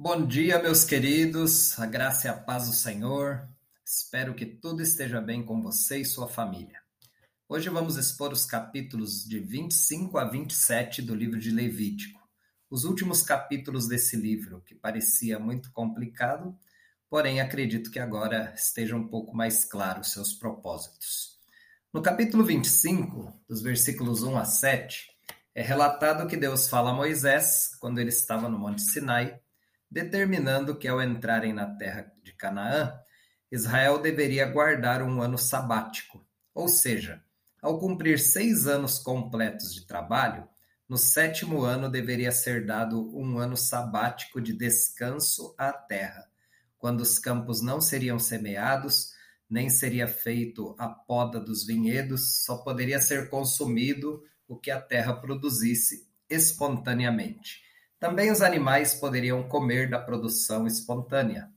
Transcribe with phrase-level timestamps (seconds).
[0.00, 3.48] Bom dia, meus queridos, a graça e a paz do Senhor.
[3.84, 6.80] Espero que tudo esteja bem com você e sua família.
[7.48, 12.20] Hoje vamos expor os capítulos de 25 a 27 do livro de Levítico,
[12.70, 16.56] os últimos capítulos desse livro, que parecia muito complicado,
[17.10, 21.40] porém acredito que agora esteja um pouco mais claro seus propósitos.
[21.92, 25.08] No capítulo 25, dos versículos 1 a 7,
[25.56, 29.40] é relatado que Deus fala a Moisés, quando ele estava no Monte Sinai,
[29.90, 32.92] determinando que ao entrarem na terra de Canaã,
[33.50, 37.22] Israel deveria guardar um ano sabático, ou seja,
[37.62, 40.46] ao cumprir seis anos completos de trabalho,
[40.88, 46.28] no sétimo ano deveria ser dado um ano sabático de descanso à terra,
[46.78, 49.12] quando os campos não seriam semeados,
[49.50, 55.14] nem seria feito a poda dos vinhedos, só poderia ser consumido o que a terra
[55.14, 57.67] produzisse espontaneamente.
[57.98, 61.50] Também os animais poderiam comer da produção espontânea.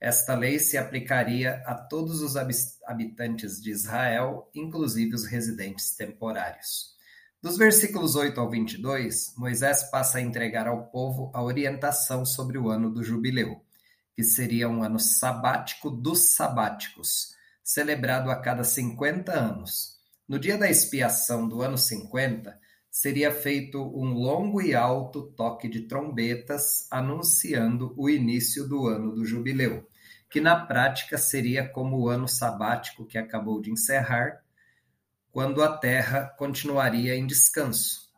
[0.00, 2.36] Esta lei se aplicaria a todos os
[2.84, 6.94] habitantes de Israel, inclusive os residentes temporários.
[7.42, 12.68] Dos versículos 8 ao 22, Moisés passa a entregar ao povo a orientação sobre o
[12.68, 13.64] ano do jubileu
[14.16, 19.98] que seria um ano sabático dos sabáticos, celebrado a cada 50 anos.
[20.26, 22.58] No dia da expiação do ano 50,
[22.96, 29.22] seria feito um longo e alto toque de trombetas anunciando o início do ano do
[29.22, 29.86] jubileu,
[30.30, 34.42] que na prática seria como o ano sabático que acabou de encerrar,
[35.30, 38.10] quando a terra continuaria em descanso,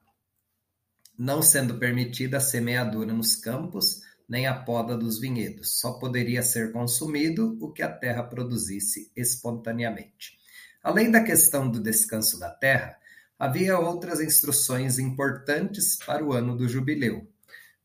[1.18, 6.70] não sendo permitida a semeadura nos campos, nem a poda dos vinhedos, só poderia ser
[6.70, 10.38] consumido o que a terra produzisse espontaneamente.
[10.80, 12.96] Além da questão do descanso da terra,
[13.38, 17.26] havia outras instruções importantes para o ano do jubileu.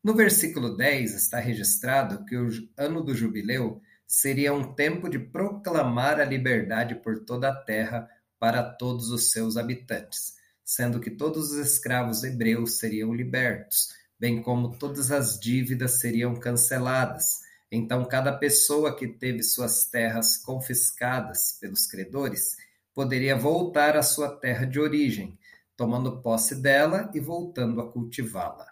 [0.04, 6.20] No versículo 10 está registrado que o ano do jubileu seria um tempo de proclamar
[6.20, 8.10] a liberdade por toda a terra
[8.40, 10.34] para todos os seus habitantes,
[10.66, 13.90] sendo que todos os escravos hebreus seriam libertos
[14.24, 17.42] bem como todas as dívidas seriam canceladas.
[17.70, 22.56] Então, cada pessoa que teve suas terras confiscadas pelos credores
[22.96, 25.38] poderia voltar à sua terra de origem,
[25.76, 28.68] tomando posse dela e voltando a cultivá-la.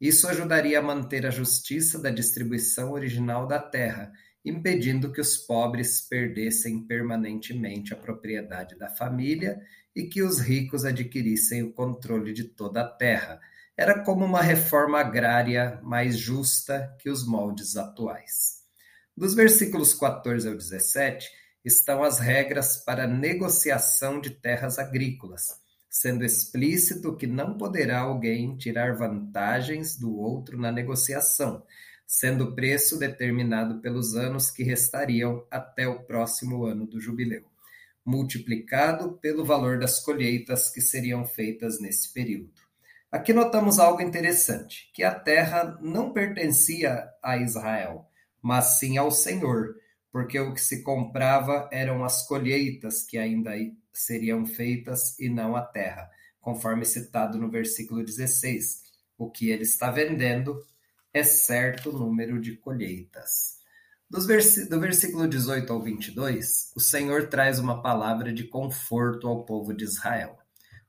[0.00, 4.12] Isso ajudaria a manter a justiça da distribuição original da terra,
[4.44, 9.60] impedindo que os pobres perdessem permanentemente a propriedade da família
[9.96, 13.40] e que os ricos adquirissem o controle de toda a terra
[13.76, 18.62] era como uma reforma agrária mais justa que os moldes atuais.
[19.16, 21.28] Dos versículos 14 ao 17
[21.64, 25.60] estão as regras para negociação de terras agrícolas,
[25.94, 31.62] sendo explícito que não poderá alguém tirar vantagens do outro na negociação,
[32.04, 37.44] sendo o preço determinado pelos anos que restariam até o próximo ano do jubileu,
[38.04, 42.60] multiplicado pelo valor das colheitas que seriam feitas nesse período.
[43.08, 48.10] Aqui notamos algo interessante, que a terra não pertencia a Israel,
[48.42, 49.76] mas sim ao Senhor,
[50.10, 53.52] porque o que se comprava eram as colheitas que ainda
[53.98, 56.10] seriam feitas e não a terra,
[56.40, 58.82] conforme citado no versículo 16.
[59.16, 60.64] O que ele está vendendo
[61.12, 63.58] é certo número de colheitas.
[64.10, 69.84] Do versículo 18 ao 22, o Senhor traz uma palavra de conforto ao povo de
[69.84, 70.38] Israel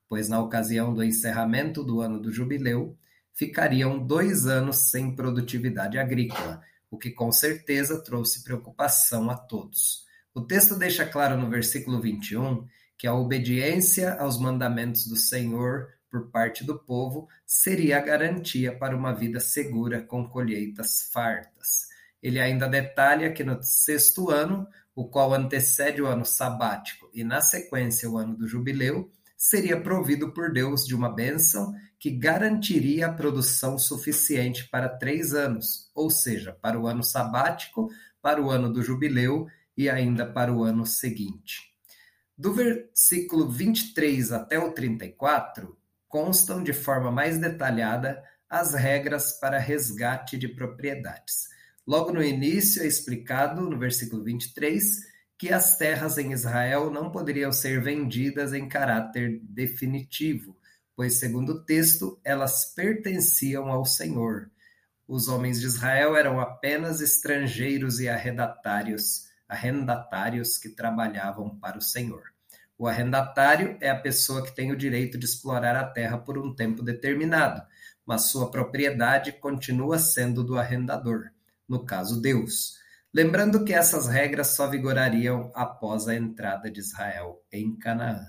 [0.07, 2.97] pois na ocasião do encerramento do ano do jubileu,
[3.33, 10.05] ficariam dois anos sem produtividade agrícola, o que com certeza trouxe preocupação a todos.
[10.33, 12.65] O texto deixa claro no versículo 21
[12.97, 18.95] que a obediência aos mandamentos do Senhor por parte do povo seria a garantia para
[18.95, 21.87] uma vida segura com colheitas fartas.
[22.23, 27.41] Ele ainda detalha que no sexto ano, o qual antecede o ano sabático e na
[27.41, 33.13] sequência o ano do jubileu, seria provido por Deus de uma bênção que garantiria a
[33.13, 37.89] produção suficiente para três anos, ou seja, para o ano sabático,
[38.21, 41.74] para o ano do jubileu e ainda para o ano seguinte.
[42.37, 45.77] Do versículo 23 até o 34,
[46.09, 51.47] constam de forma mais detalhada as regras para resgate de propriedades.
[51.87, 54.99] Logo no início é explicado, no versículo 23,
[55.37, 60.57] que as terras em Israel não poderiam ser vendidas em caráter definitivo,
[60.95, 64.49] pois, segundo o texto, elas pertenciam ao Senhor.
[65.07, 72.23] Os homens de Israel eram apenas estrangeiros e arrendatários, arrendatários que trabalhavam para o Senhor.
[72.77, 76.53] O arrendatário é a pessoa que tem o direito de explorar a terra por um
[76.53, 77.61] tempo determinado,
[78.05, 81.31] mas sua propriedade continua sendo do arrendador.
[81.67, 82.75] no caso Deus.
[83.11, 88.23] Lembrando que essas regras só vigorariam após a entrada de Israel em Canaã.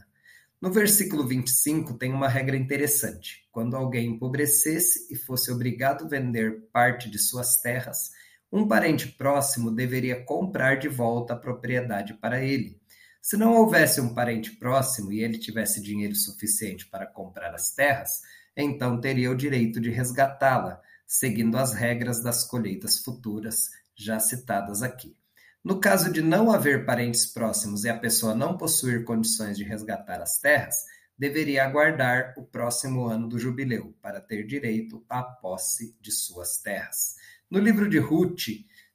[0.58, 3.46] No versículo 25 tem uma regra interessante.
[3.52, 8.10] Quando alguém empobrecesse e fosse obrigado a vender parte de suas terras,
[8.52, 12.80] um parente próximo deveria comprar de volta a propriedade para ele.
[13.20, 18.22] Se não houvesse um parente próximo e ele tivesse dinheiro suficiente para comprar as terras,
[18.56, 25.16] então teria o direito de resgatá-la, seguindo as regras das colheitas futuras já citadas aqui.
[25.62, 30.22] No caso de não haver parentes próximos e a pessoa não possuir condições de resgatar
[30.22, 30.84] as terras,
[31.18, 37.16] deveria aguardar o próximo ano do jubileu para ter direito à posse de suas terras.
[37.48, 38.48] No livro de Ruth,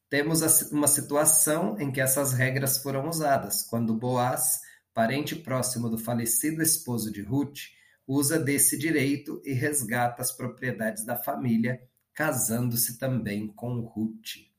[0.09, 4.59] temos uma situação em que essas regras foram usadas, quando Boaz,
[4.94, 7.59] parente próximo do falecido esposo de Ruth,
[8.06, 11.81] usa desse direito e resgata as propriedades da família,
[12.13, 14.51] casando-se também com Ruth.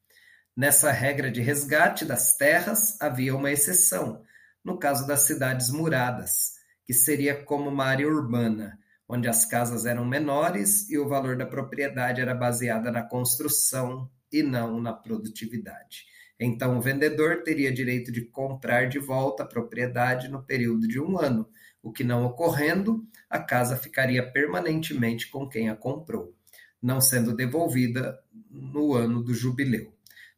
[0.57, 4.23] Nessa regra de resgate das terras havia uma exceção,
[4.65, 6.55] no caso das cidades muradas,
[6.87, 8.79] que seria como uma área urbana,
[9.09, 14.43] onde as casas eram menores e o valor da propriedade era baseada na construção e
[14.43, 16.07] não na produtividade.
[16.41, 21.19] Então, o vendedor teria direito de comprar de volta a propriedade no período de um
[21.19, 21.49] ano,
[21.83, 26.35] o que não ocorrendo, a casa ficaria permanentemente com quem a comprou,
[26.81, 28.19] não sendo devolvida
[28.51, 29.93] no ano do jubileu.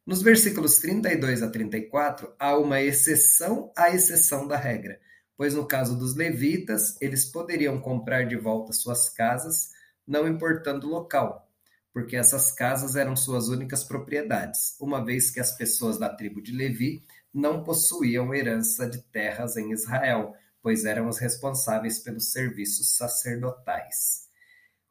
[0.05, 4.99] Nos versículos 32 a 34, há uma exceção à exceção da regra,
[5.37, 9.71] pois no caso dos levitas, eles poderiam comprar de volta suas casas,
[10.07, 11.49] não importando o local,
[11.93, 16.51] porque essas casas eram suas únicas propriedades, uma vez que as pessoas da tribo de
[16.51, 17.03] Levi
[17.33, 24.25] não possuíam herança de terras em Israel, pois eram os responsáveis pelos serviços sacerdotais.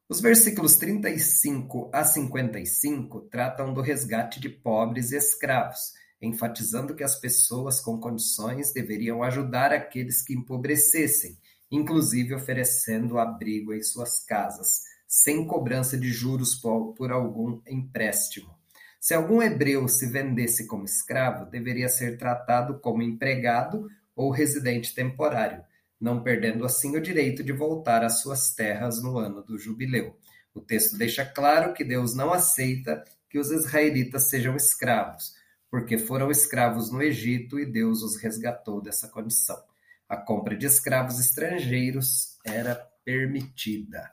[0.08, 5.94] Os versículos 35 a 55 tratam do resgate de pobres e escravos,
[6.24, 11.38] enfatizando que as pessoas com condições deveriam ajudar aqueles que empobrecessem,
[11.70, 14.82] inclusive oferecendo abrigo em suas casas
[15.14, 18.52] sem cobrança de juros por algum empréstimo.
[19.00, 25.62] Se algum hebreu se vendesse como escravo, deveria ser tratado como empregado ou residente temporário,
[26.00, 30.18] não perdendo assim o direito de voltar às suas terras no ano do jubileu.
[30.52, 35.34] O texto deixa claro que Deus não aceita que os israelitas sejam escravos,
[35.74, 39.60] porque foram escravos no Egito e Deus os resgatou dessa condição.
[40.08, 44.12] A compra de escravos estrangeiros era permitida.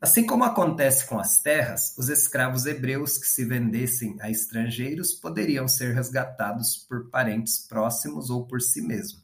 [0.00, 5.68] Assim como acontece com as terras, os escravos hebreus que se vendessem a estrangeiros poderiam
[5.68, 9.20] ser resgatados por parentes próximos ou por si mesmo,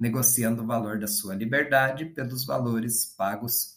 [0.00, 3.76] negociando o valor da sua liberdade pelos valores pagos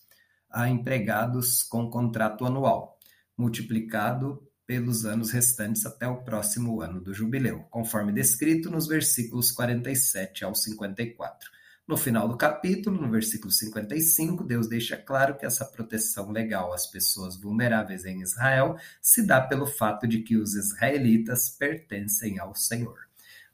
[0.49, 2.97] a empregados com contrato anual,
[3.37, 10.45] multiplicado pelos anos restantes até o próximo ano do jubileu, conforme descrito nos versículos 47
[10.45, 11.49] ao 54.
[11.87, 16.87] No final do capítulo, no versículo 55, Deus deixa claro que essa proteção legal às
[16.87, 22.97] pessoas vulneráveis em Israel se dá pelo fato de que os israelitas pertencem ao Senhor.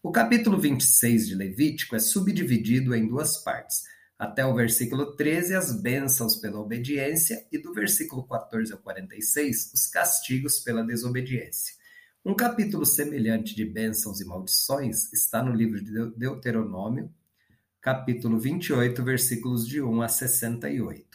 [0.04, 3.86] O capítulo 26 de Levítico é subdividido em duas partes.
[4.17, 9.85] Até o versículo 13, as bênçãos pela obediência, e do versículo 14 ao 46, os
[9.85, 11.75] castigos pela desobediência.
[12.25, 17.13] Um capítulo semelhante de bênçãos e maldições está no livro de Deuteronômio,
[17.80, 21.06] capítulo 28, versículos de 1 a 68.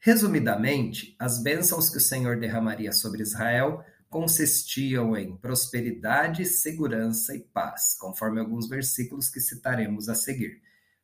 [0.00, 7.96] Resumidamente, as bênçãos que o Senhor derramaria sobre Israel consistiam em prosperidade, segurança e paz,
[7.98, 10.60] conforme alguns versículos que citaremos a seguir.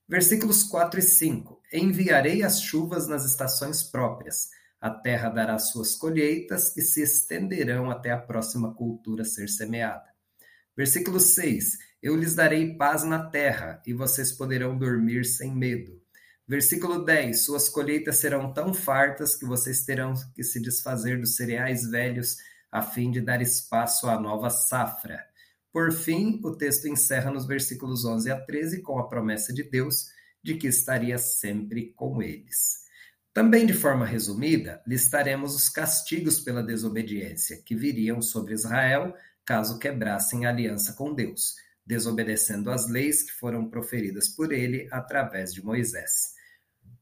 [0.09, 4.51] Versículos 4 e 5: Enviarei as chuvas nas estações próprias,
[4.85, 10.05] a terra dará suas colheitas que se estenderão até a próxima cultura ser semeada.
[10.77, 15.99] Versículo 6: Eu lhes darei paz na terra, e vocês poderão dormir sem medo.
[16.47, 21.89] Versículo 10: Suas colheitas serão tão fartas que vocês terão que se desfazer dos cereais
[21.89, 22.37] velhos,
[22.71, 25.25] a fim de dar espaço à nova safra.
[25.75, 30.07] Por fim, o texto encerra nos versículos 11 a 13 com a promessa de Deus
[30.40, 32.85] de que estaria sempre com eles.
[33.33, 40.47] Também de forma resumida, listaremos os castigos pela desobediência que viriam sobre Israel caso quebrassem
[40.47, 46.34] a aliança com Deus, desobedecendo às leis que foram proferidas por ele através de Moisés.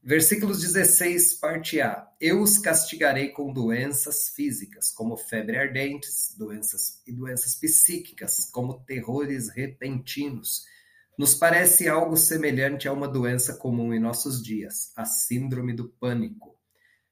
[0.05, 2.05] Versículos 16, parte A.
[2.19, 9.47] Eu os castigarei com doenças físicas, como febre ardentes, doenças e doenças psíquicas, como terrores
[9.47, 10.65] repentinos.
[11.17, 16.53] Nos parece algo semelhante a uma doença comum em nossos dias, a síndrome do pânico.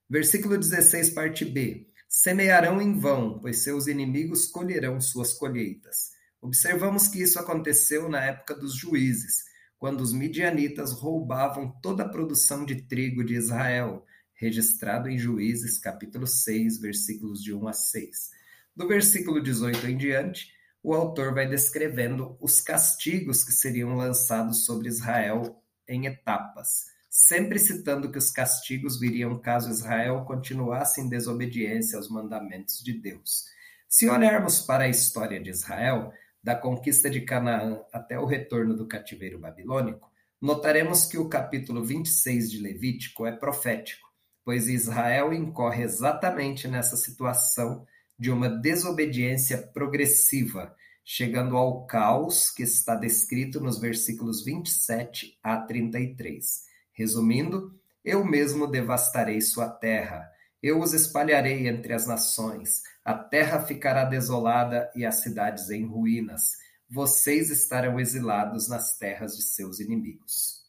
[0.10, 1.88] Versículo 16, parte B.
[2.10, 6.10] Semearão em vão, pois seus inimigos colherão suas colheitas.
[6.42, 9.46] Observamos que isso aconteceu na época dos juízes,
[9.82, 16.28] quando os midianitas roubavam toda a produção de trigo de Israel, registrado em Juízes, capítulo
[16.28, 18.30] 6, versículos de 1 a 6.
[18.76, 24.88] Do versículo 18 em diante, o autor vai descrevendo os castigos que seriam lançados sobre
[24.88, 32.08] Israel em etapas, sempre citando que os castigos viriam caso Israel continuasse em desobediência aos
[32.08, 33.46] mandamentos de Deus.
[33.90, 38.88] Se olharmos para a história de Israel, da conquista de Canaã até o retorno do
[38.88, 44.10] cativeiro babilônico, notaremos que o capítulo 26 de Levítico é profético,
[44.44, 47.86] pois Israel incorre exatamente nessa situação
[48.18, 56.64] de uma desobediência progressiva, chegando ao caos que está descrito nos versículos 27 a 33.
[56.92, 60.30] Resumindo, eu mesmo devastarei sua terra,
[60.62, 66.58] eu os espalharei entre as nações, a terra ficará desolada e as cidades em ruínas.
[66.89, 70.62] Vocês estarão exilados nas terras de seus inimigos.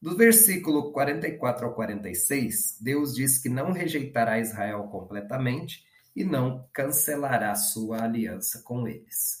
[0.00, 7.54] Do versículo 44 ao 46, Deus diz que não rejeitará Israel completamente, e não cancelará
[7.54, 9.40] sua aliança com eles.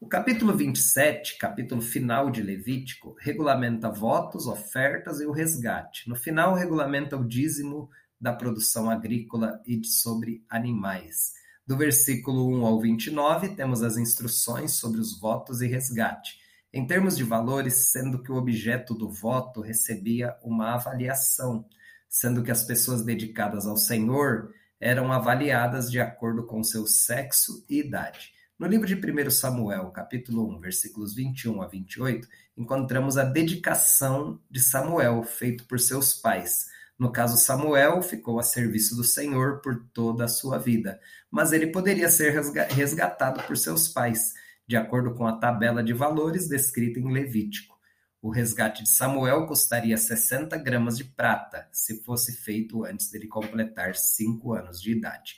[0.00, 6.08] O capítulo 27, capítulo final de Levítico, regulamenta votos, ofertas e o resgate.
[6.08, 7.88] No final, regulamenta o dízimo
[8.24, 11.34] da produção agrícola e de sobre animais.
[11.66, 16.38] Do versículo 1 ao 29, temos as instruções sobre os votos e resgate.
[16.72, 21.66] Em termos de valores, sendo que o objeto do voto recebia uma avaliação,
[22.08, 27.80] sendo que as pessoas dedicadas ao Senhor eram avaliadas de acordo com seu sexo e
[27.80, 28.32] idade.
[28.58, 32.26] No livro de 1 Samuel, capítulo 1, versículos 21 a 28,
[32.56, 36.72] encontramos a dedicação de Samuel, feito por seus pais.
[36.98, 41.66] No caso, Samuel ficou a serviço do Senhor por toda a sua vida, mas ele
[41.66, 42.32] poderia ser
[42.70, 44.32] resgatado por seus pais,
[44.66, 47.74] de acordo com a tabela de valores descrita em Levítico.
[48.22, 53.96] O resgate de Samuel custaria sessenta gramas de prata, se fosse feito antes dele completar
[53.96, 55.36] cinco anos de idade.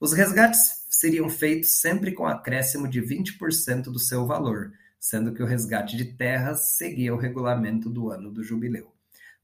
[0.00, 5.46] Os resgates seriam feitos sempre com acréscimo de 20% do seu valor, sendo que o
[5.46, 8.91] resgate de terras seguia o regulamento do ano do jubileu.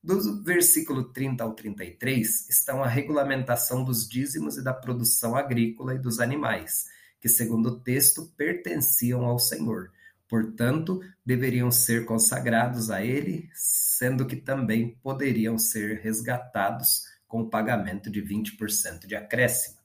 [0.08, 5.98] Do versículo 30 ao 33 estão a regulamentação dos dízimos e da produção agrícola e
[5.98, 6.86] dos animais,
[7.20, 9.92] que, segundo o texto, pertenciam ao Senhor
[10.28, 18.10] Portanto, deveriam ser consagrados a ele, sendo que também poderiam ser resgatados com o pagamento
[18.10, 19.78] de 20% de acréscimo.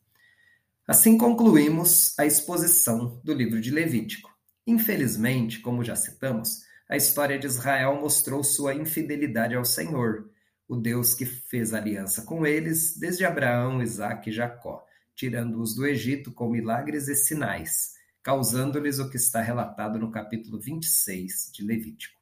[0.85, 4.29] Assim concluímos a exposição do livro de Levítico.
[4.67, 10.29] Infelizmente, como já citamos, a história de Israel mostrou sua infidelidade ao Senhor,
[10.67, 14.85] o Deus que fez aliança com eles desde Abraão, Isaque e Jacó,
[15.15, 21.51] tirando-os do Egito com milagres e sinais causando-lhes o que está relatado no capítulo 26
[21.53, 22.17] de Levítico.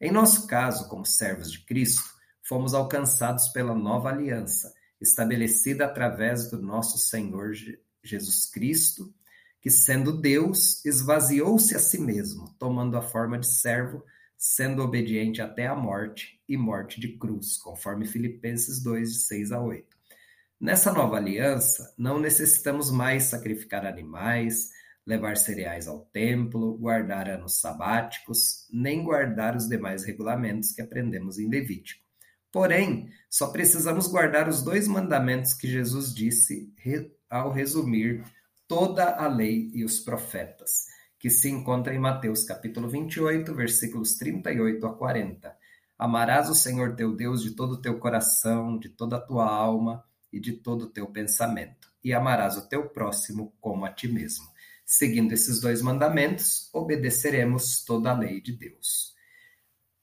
[0.00, 2.02] Em nosso caso, como servos de Cristo,
[2.42, 7.52] fomos alcançados pela nova aliança, estabelecida através do nosso Senhor
[8.02, 9.14] Jesus Cristo,
[9.64, 14.04] que, sendo Deus, esvaziou-se a si mesmo, tomando a forma de servo,
[14.36, 19.62] sendo obediente até a morte e morte de cruz, conforme Filipenses 2, de 6 a
[19.62, 19.86] 8.
[20.60, 24.68] Nessa nova aliança, não necessitamos mais sacrificar animais,
[25.06, 31.48] levar cereais ao templo, guardar anos sabáticos, nem guardar os demais regulamentos que aprendemos em
[31.48, 32.04] Levítico.
[32.52, 36.70] Porém, só precisamos guardar os dois mandamentos que Jesus disse
[37.30, 38.22] ao resumir
[38.66, 40.86] toda a lei e os profetas,
[41.18, 45.56] que se encontra em Mateus capítulo 28, versículos 38 a 40.
[45.98, 50.04] Amarás o Senhor teu Deus de todo o teu coração, de toda a tua alma
[50.32, 54.46] e de todo o teu pensamento, e amarás o teu próximo como a ti mesmo.
[54.84, 59.14] Seguindo esses dois mandamentos, obedeceremos toda a lei de Deus.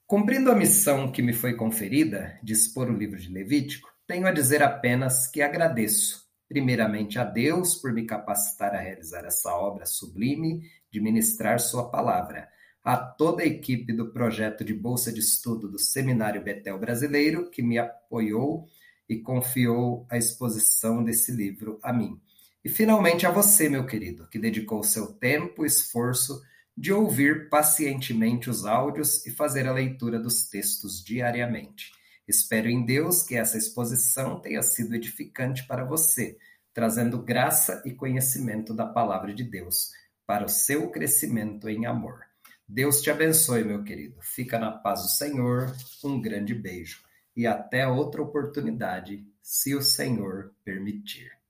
[0.07, 4.31] Cumprindo a missão que me foi conferida, de expor o livro de Levítico, tenho a
[4.31, 10.69] dizer apenas que agradeço, primeiramente a Deus por me capacitar a realizar essa obra sublime
[10.91, 12.49] de ministrar Sua palavra,
[12.83, 17.61] a toda a equipe do projeto de Bolsa de Estudo do Seminário Betel Brasileiro, que
[17.61, 18.67] me apoiou
[19.07, 22.19] e confiou a exposição desse livro a mim
[22.63, 26.41] e finalmente a você, meu querido, que dedicou seu tempo e esforço
[26.77, 31.91] de ouvir pacientemente os áudios e fazer a leitura dos textos diariamente.
[32.27, 36.37] Espero em Deus que essa exposição tenha sido edificante para você,
[36.73, 39.91] trazendo graça e conhecimento da palavra de Deus
[40.25, 42.21] para o seu crescimento em amor.
[42.67, 44.17] Deus te abençoe, meu querido.
[44.21, 45.75] Fica na paz do Senhor.
[46.03, 47.01] Um grande beijo
[47.35, 51.40] e até outra oportunidade, se o Senhor permitir.